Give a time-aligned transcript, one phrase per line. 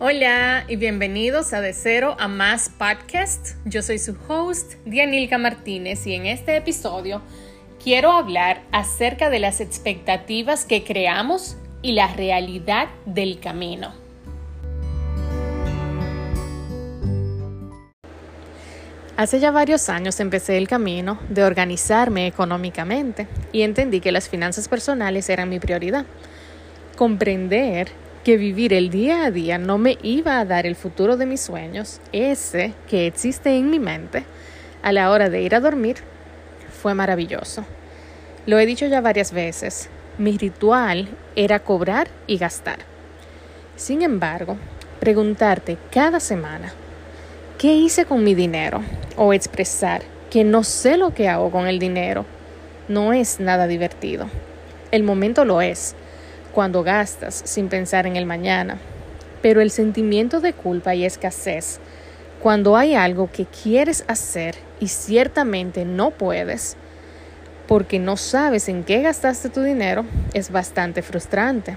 [0.00, 3.56] Hola y bienvenidos a De Cero a Más Podcast.
[3.64, 7.20] Yo soy su host, Dianilka Martínez, y en este episodio
[7.82, 13.92] quiero hablar acerca de las expectativas que creamos y la realidad del camino.
[19.16, 24.68] Hace ya varios años empecé el camino de organizarme económicamente y entendí que las finanzas
[24.68, 26.06] personales eran mi prioridad.
[26.96, 27.88] Comprender
[28.24, 31.40] que vivir el día a día no me iba a dar el futuro de mis
[31.40, 34.24] sueños, ese que existe en mi mente,
[34.82, 35.96] a la hora de ir a dormir,
[36.82, 37.64] fue maravilloso.
[38.46, 42.78] Lo he dicho ya varias veces, mi ritual era cobrar y gastar.
[43.76, 44.56] Sin embargo,
[45.00, 46.72] preguntarte cada semana,
[47.58, 48.82] ¿qué hice con mi dinero?
[49.16, 52.26] O expresar que no sé lo que hago con el dinero,
[52.88, 54.28] no es nada divertido.
[54.90, 55.94] El momento lo es
[56.58, 58.78] cuando gastas sin pensar en el mañana.
[59.42, 61.78] Pero el sentimiento de culpa y escasez,
[62.42, 66.76] cuando hay algo que quieres hacer y ciertamente no puedes,
[67.68, 71.76] porque no sabes en qué gastaste tu dinero, es bastante frustrante.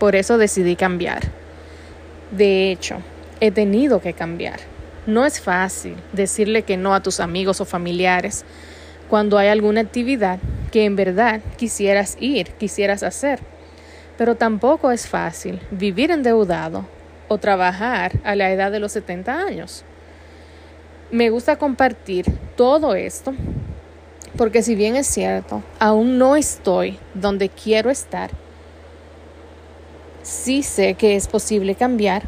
[0.00, 1.20] Por eso decidí cambiar.
[2.32, 2.96] De hecho,
[3.38, 4.58] he tenido que cambiar.
[5.06, 8.44] No es fácil decirle que no a tus amigos o familiares
[9.08, 10.40] cuando hay alguna actividad
[10.72, 13.53] que en verdad quisieras ir, quisieras hacer
[14.16, 16.86] pero tampoco es fácil vivir endeudado
[17.28, 19.84] o trabajar a la edad de los 70 años.
[21.10, 22.26] Me gusta compartir
[22.56, 23.34] todo esto
[24.36, 28.30] porque si bien es cierto, aún no estoy donde quiero estar,
[30.22, 32.22] sí sé que es posible cambiar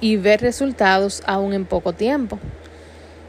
[0.00, 2.38] y ver resultados aún en poco tiempo.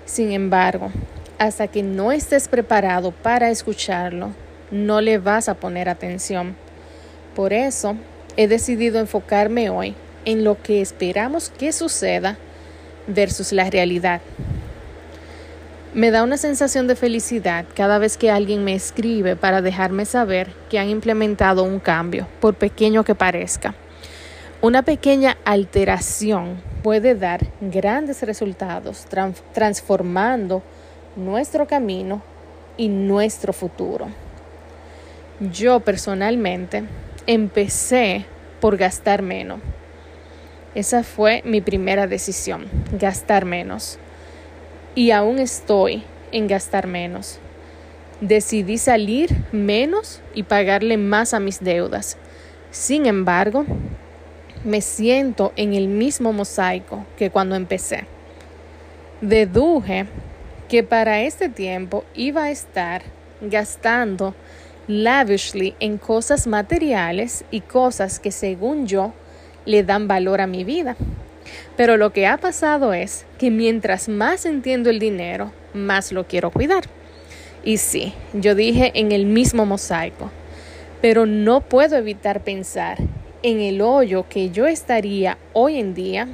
[0.06, 0.92] Sin embargo,
[1.40, 4.30] hasta que no estés preparado para escucharlo,
[4.70, 6.56] no le vas a poner atención
[7.36, 7.96] por eso
[8.38, 12.38] he decidido enfocarme hoy en lo que esperamos que suceda
[13.08, 14.22] versus la realidad.
[15.94, 20.54] Me da una sensación de felicidad cada vez que alguien me escribe para dejarme saber
[20.70, 23.76] que han implementado un cambio, por pequeño que parezca.
[24.62, 29.06] Una pequeña alteración puede dar grandes resultados,
[29.54, 30.64] transformando
[31.18, 32.22] nuestro camino
[32.78, 34.08] y nuestro futuro.
[35.52, 36.84] Yo personalmente
[37.28, 38.26] empecé
[38.60, 39.60] por gastar menos.
[40.74, 44.00] Esa fue mi primera decisión, gastar menos.
[44.96, 47.40] Y aún estoy en gastar menos.
[48.22, 52.18] Decidí salir menos y pagarle más a mis deudas.
[52.70, 53.66] Sin embargo,
[54.64, 58.06] me siento en el mismo mosaico que cuando empecé.
[59.20, 60.06] Deduje
[60.70, 63.02] que para este tiempo iba a estar
[63.42, 64.36] gastando
[64.92, 69.14] lavishly en cosas materiales y cosas que según yo
[69.66, 70.96] le dan valor a mi vida.
[71.76, 76.52] Pero lo que ha pasado es que mientras más entiendo el dinero, más lo quiero
[76.52, 76.84] cuidar.
[77.64, 80.32] Y sí, yo dije en el mismo mosaico,
[81.02, 82.98] pero no puedo evitar pensar
[83.44, 86.28] en el hoyo que yo estaría hoy en día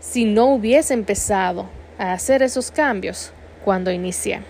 [0.00, 1.68] si no hubiese empezado
[1.98, 3.32] a hacer esos cambios
[3.64, 4.40] cuando inicié.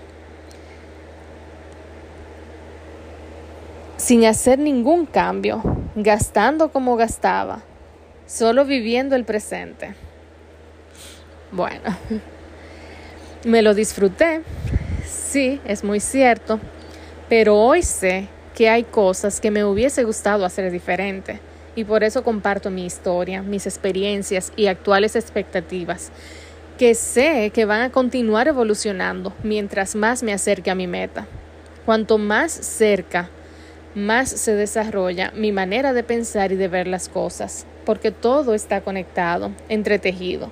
[4.08, 5.60] Sin hacer ningún cambio,
[5.94, 7.60] gastando como gastaba,
[8.24, 9.92] solo viviendo el presente.
[11.52, 11.94] Bueno,
[13.44, 14.40] me lo disfruté,
[15.06, 16.58] sí, es muy cierto,
[17.28, 21.38] pero hoy sé que hay cosas que me hubiese gustado hacer diferente
[21.76, 26.12] y por eso comparto mi historia, mis experiencias y actuales expectativas,
[26.78, 31.26] que sé que van a continuar evolucionando mientras más me acerque a mi meta.
[31.84, 33.28] Cuanto más cerca
[33.98, 38.80] más se desarrolla mi manera de pensar y de ver las cosas, porque todo está
[38.80, 40.50] conectado, entretejido.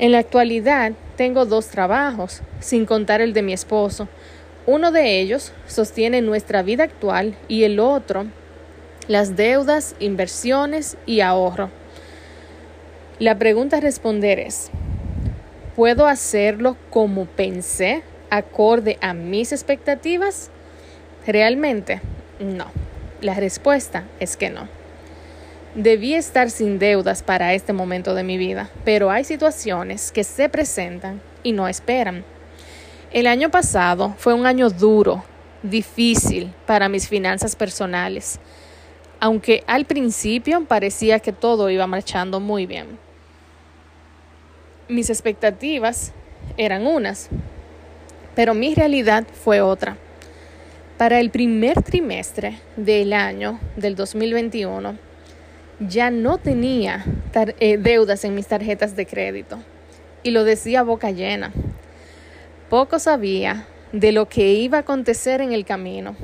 [0.00, 4.08] En la actualidad tengo dos trabajos, sin contar el de mi esposo.
[4.66, 8.26] Uno de ellos sostiene nuestra vida actual y el otro
[9.08, 11.70] las deudas, inversiones y ahorro.
[13.18, 14.70] La pregunta a responder es,
[15.74, 20.50] ¿puedo hacerlo como pensé, acorde a mis expectativas?
[21.26, 22.02] Realmente
[22.38, 22.66] no.
[23.20, 24.68] La respuesta es que no.
[25.74, 30.48] Debí estar sin deudas para este momento de mi vida, pero hay situaciones que se
[30.48, 32.24] presentan y no esperan.
[33.12, 35.24] El año pasado fue un año duro,
[35.62, 38.38] difícil para mis finanzas personales,
[39.20, 42.98] aunque al principio parecía que todo iba marchando muy bien.
[44.88, 46.12] Mis expectativas
[46.56, 47.28] eran unas,
[48.34, 49.96] pero mi realidad fue otra.
[50.98, 54.96] Para el primer trimestre del año del 2021,
[55.78, 57.04] ya no tenía
[57.60, 59.60] eh, deudas en mis tarjetas de crédito
[60.24, 61.52] y lo decía boca llena.
[62.68, 66.16] Poco sabía de lo que iba a acontecer en el camino.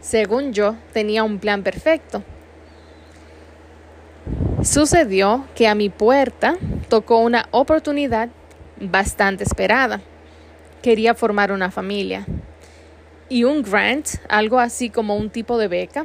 [0.00, 2.22] Según yo, tenía un plan perfecto.
[4.62, 6.54] Sucedió que a mi puerta
[6.88, 8.28] tocó una oportunidad
[8.78, 10.00] bastante esperada.
[10.80, 12.24] Quería formar una familia.
[13.32, 16.04] Y un grant, algo así como un tipo de beca,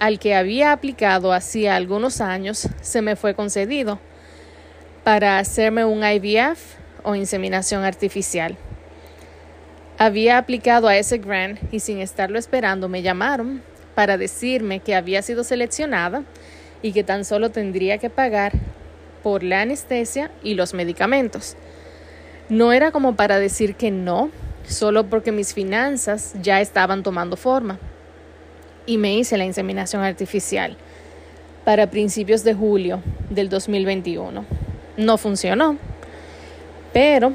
[0.00, 4.00] al que había aplicado hacía algunos años, se me fue concedido
[5.04, 6.58] para hacerme un IVF
[7.04, 8.56] o inseminación artificial.
[9.96, 13.62] Había aplicado a ese grant y sin estarlo esperando me llamaron
[13.94, 16.24] para decirme que había sido seleccionada
[16.82, 18.54] y que tan solo tendría que pagar
[19.22, 21.54] por la anestesia y los medicamentos.
[22.48, 24.32] No era como para decir que no,
[24.66, 27.78] solo porque mis finanzas ya estaban tomando forma.
[28.86, 30.76] Y me hice la inseminación artificial
[31.64, 33.00] para principios de julio
[33.30, 34.44] del 2021.
[34.96, 35.76] No funcionó,
[36.92, 37.32] pero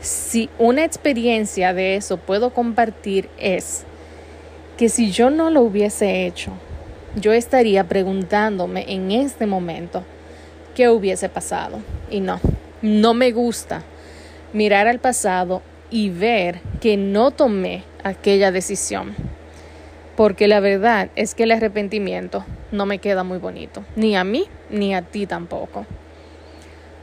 [0.00, 3.84] si una experiencia de eso puedo compartir es
[4.78, 6.52] que si yo no lo hubiese hecho,
[7.16, 10.04] yo estaría preguntándome en este momento
[10.74, 11.80] qué hubiese pasado.
[12.10, 12.40] Y no,
[12.80, 13.82] no me gusta
[14.52, 19.14] mirar al pasado y ver que no tomé aquella decisión.
[20.16, 24.44] Porque la verdad es que el arrepentimiento no me queda muy bonito, ni a mí
[24.70, 25.86] ni a ti tampoco.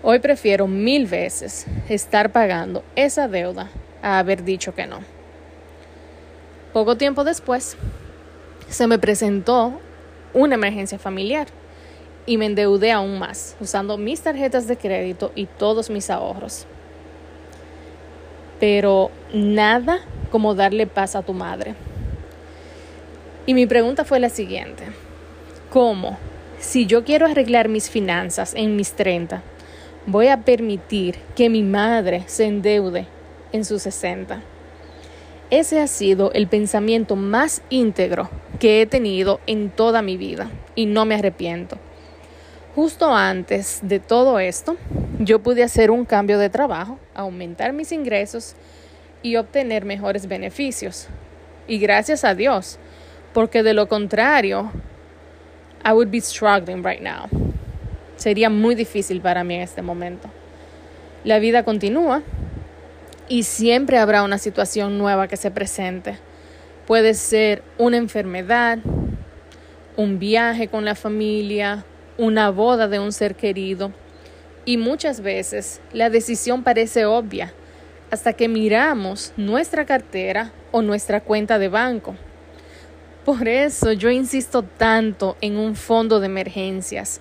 [0.03, 3.69] Hoy prefiero mil veces estar pagando esa deuda
[4.01, 4.99] a haber dicho que no.
[6.73, 7.75] Poco tiempo después,
[8.69, 9.79] se me presentó
[10.33, 11.47] una emergencia familiar
[12.25, 16.67] y me endeudé aún más, usando mis tarjetas de crédito y todos mis ahorros.
[18.59, 19.99] Pero nada
[20.31, 21.75] como darle paz a tu madre.
[23.45, 24.83] Y mi pregunta fue la siguiente.
[25.69, 26.17] ¿Cómo?
[26.59, 29.41] Si yo quiero arreglar mis finanzas en mis 30,
[30.05, 33.05] voy a permitir que mi madre se endeude
[33.51, 34.41] en sus 60.
[35.49, 40.87] Ese ha sido el pensamiento más íntegro que he tenido en toda mi vida y
[40.87, 41.77] no me arrepiento.
[42.75, 44.75] Justo antes de todo esto,
[45.19, 48.55] yo pude hacer un cambio de trabajo, aumentar mis ingresos
[49.21, 51.07] y obtener mejores beneficios.
[51.67, 52.79] Y gracias a Dios,
[53.33, 54.71] porque de lo contrario,
[55.85, 57.27] I would be struggling right now
[58.17, 60.29] sería muy difícil para mí en este momento.
[61.23, 62.23] La vida continúa
[63.29, 66.17] y siempre habrá una situación nueva que se presente.
[66.85, 68.79] Puede ser una enfermedad,
[69.95, 71.85] un viaje con la familia,
[72.17, 73.91] una boda de un ser querido.
[74.67, 77.55] Y muchas veces la decisión parece obvia
[78.11, 82.15] hasta que miramos nuestra cartera o nuestra cuenta de banco.
[83.25, 87.19] Por eso yo insisto tanto en un fondo de emergencias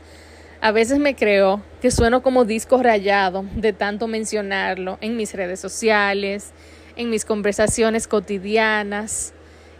[0.60, 5.60] a veces me creo que sueno como disco rayado de tanto mencionarlo en mis redes
[5.60, 6.52] sociales,
[6.96, 9.34] en mis conversaciones cotidianas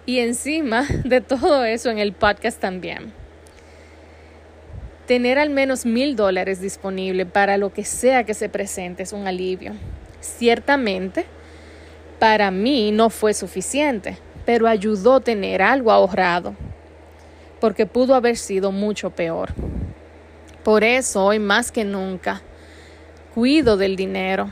[0.05, 3.26] y encima de todo eso en el podcast también.
[5.07, 9.29] Tener al menos mil dólares disponible para lo que sea que se presente es un
[9.29, 9.73] alivio.
[10.21, 11.27] Ciertamente,
[12.19, 16.57] para mí no fue suficiente, pero ayudó tener algo ahorrado,
[17.61, 19.55] porque pudo haber sido mucho peor.
[20.65, 22.43] Por eso hoy más que nunca
[23.33, 24.49] cuido del dinero,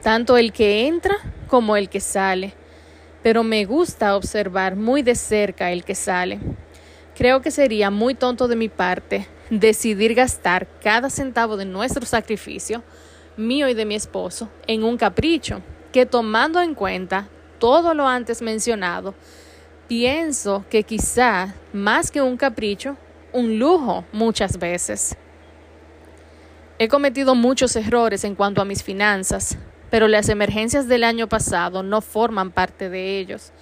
[0.00, 1.16] tanto el que entra
[1.48, 2.54] como el que sale,
[3.22, 6.38] pero me gusta observar muy de cerca el que sale.
[7.14, 9.26] Creo que sería muy tonto de mi parte
[9.60, 12.82] decidir gastar cada centavo de nuestro sacrificio,
[13.36, 15.60] mío y de mi esposo, en un capricho,
[15.92, 17.28] que tomando en cuenta
[17.58, 19.14] todo lo antes mencionado,
[19.88, 22.96] pienso que quizá más que un capricho,
[23.34, 25.16] un lujo muchas veces.
[26.78, 29.58] He cometido muchos errores en cuanto a mis finanzas,
[29.90, 33.52] pero las emergencias del año pasado no forman parte de ellos.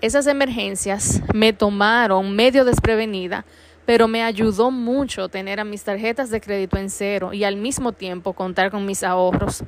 [0.00, 3.44] Esas emergencias me tomaron medio desprevenida,
[3.86, 7.92] pero me ayudó mucho tener a mis tarjetas de crédito en cero y al mismo
[7.92, 9.62] tiempo contar con mis ahorros.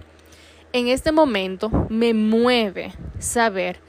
[0.72, 3.80] En este momento me mueve saber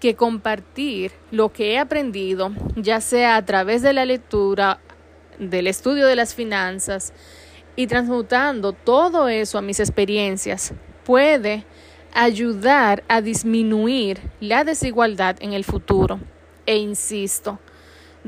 [0.00, 4.80] que compartir lo que he aprendido, ya sea a través de la lectura,
[5.38, 7.12] del estudio de las finanzas,
[7.76, 11.64] y transmutando todo eso a mis experiencias puede
[12.12, 16.18] ayudar a disminuir la desigualdad en el futuro.
[16.66, 17.60] E insisto,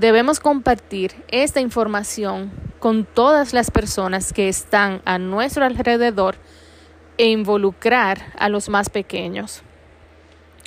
[0.01, 6.37] debemos compartir esta información con todas las personas que están a nuestro alrededor
[7.19, 9.61] e involucrar a los más pequeños.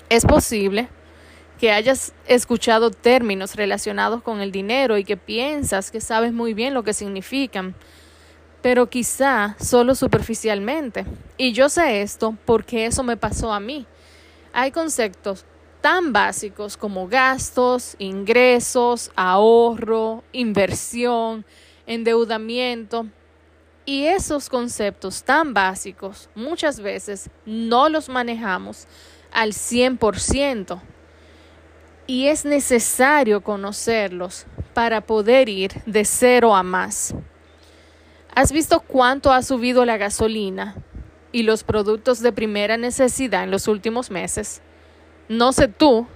[0.08, 0.88] Es posible
[1.60, 6.76] que hayas escuchado términos relacionados con el dinero y que piensas que sabes muy bien
[6.76, 7.74] lo que significan,
[8.62, 11.06] pero quizá solo superficialmente.
[11.38, 13.88] Y yo sé esto porque eso me pasó a mí.
[14.54, 15.44] Hay conceptos
[15.84, 21.44] tan básicos como gastos, ingresos, ahorro, inversión,
[21.86, 23.06] endeudamiento.
[23.86, 28.88] Y esos conceptos tan básicos muchas veces no los manejamos
[29.34, 30.80] al 100%
[32.08, 37.14] y es necesario conocerlos para poder ir de cero a más.
[38.34, 40.78] ¿Has visto cuánto ha subido la gasolina
[41.34, 44.62] y los productos de primera necesidad en los últimos meses?
[45.30, 46.08] No sé tú,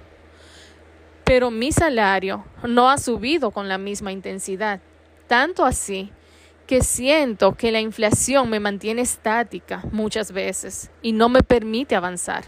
[1.24, 4.80] pero mi salario no ha subido con la misma intensidad.
[5.28, 6.12] Tanto así
[6.68, 12.44] que siento que la inflación me mantiene estática muchas veces y no me permite avanzar.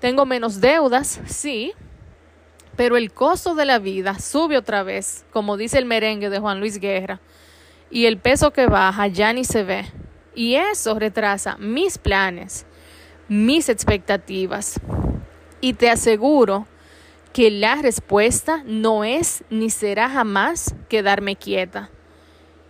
[0.00, 1.72] Tengo menos deudas, sí,
[2.76, 6.58] pero el costo de la vida sube otra vez, como dice el merengue de Juan
[6.58, 7.20] Luis Guerra,
[7.90, 9.84] y el peso que baja ya ni se ve.
[10.34, 12.66] Y eso retrasa mis planes,
[13.28, 14.80] mis expectativas.
[15.62, 16.66] Y te aseguro
[17.32, 21.88] que la respuesta no es ni será jamás quedarme quieta.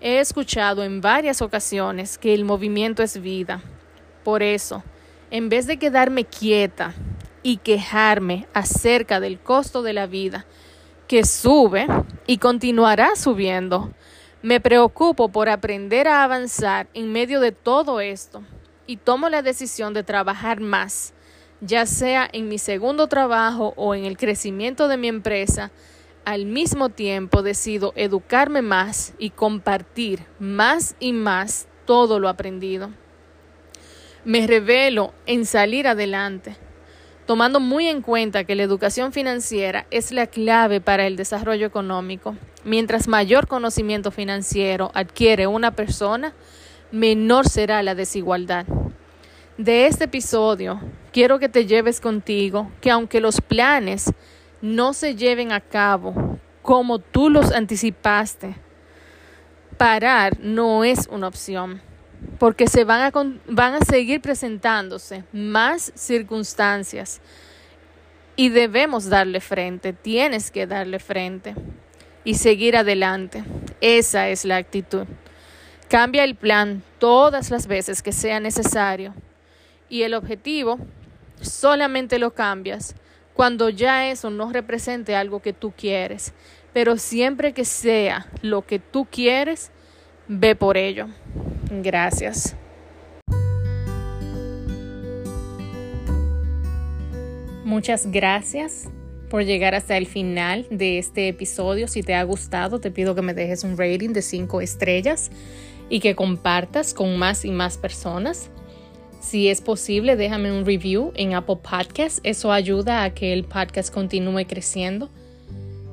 [0.00, 3.62] He escuchado en varias ocasiones que el movimiento es vida.
[4.22, 4.84] Por eso,
[5.30, 6.94] en vez de quedarme quieta
[7.42, 10.44] y quejarme acerca del costo de la vida,
[11.08, 11.87] que sube
[12.26, 13.90] y continuará subiendo.
[14.42, 18.42] Me preocupo por aprender a avanzar en medio de todo esto
[18.87, 21.14] y tomo la decisión de trabajar más,
[21.62, 25.71] ya sea en mi segundo trabajo o en el crecimiento de mi empresa.
[26.26, 32.90] Al mismo tiempo decido educarme más y compartir más y más todo lo aprendido.
[34.25, 36.57] Me revelo en salir adelante
[37.26, 42.37] tomando muy en cuenta que la educación financiera es la clave para el desarrollo económico.
[42.64, 46.35] Mientras mayor conocimiento financiero adquiere una persona,
[46.90, 48.66] menor será la desigualdad.
[49.59, 50.80] De este episodio,
[51.12, 54.11] quiero que te lleves contigo que aunque los planes
[54.62, 58.56] no se lleven a cabo como tú los anticipaste,
[59.76, 61.82] parar no es una opción
[62.38, 63.12] porque se van a,
[63.47, 67.21] van a seguir presentándose más circunstancias
[68.37, 71.54] y debemos darle frente, tienes que darle frente
[72.25, 73.44] y seguir adelante.
[73.82, 75.04] Esa es la actitud.
[75.90, 79.12] Cambia el plan todas las veces que sea necesario
[79.92, 80.78] y el objetivo
[81.42, 82.94] solamente lo cambias
[83.34, 86.32] cuando ya eso no represente algo que tú quieres,
[86.72, 89.70] pero siempre que sea lo que tú quieres,
[90.28, 91.08] ve por ello.
[91.70, 92.56] Gracias.
[97.62, 98.88] Muchas gracias
[99.28, 101.87] por llegar hasta el final de este episodio.
[101.87, 105.30] Si te ha gustado, te pido que me dejes un rating de 5 estrellas
[105.90, 108.50] y que compartas con más y más personas.
[109.22, 112.20] Si es posible, déjame un review en Apple Podcasts.
[112.24, 115.08] Eso ayuda a que el podcast continúe creciendo.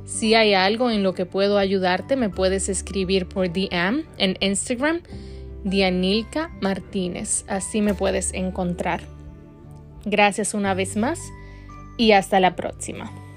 [0.05, 5.01] Si hay algo en lo que puedo ayudarte, me puedes escribir por DM en Instagram
[5.63, 7.45] Dianilka Martínez.
[7.48, 9.01] Así me puedes encontrar.
[10.05, 11.19] Gracias una vez más
[11.98, 13.28] y hasta la próxima.